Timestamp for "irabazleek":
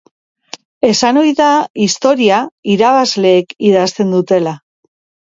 2.75-3.53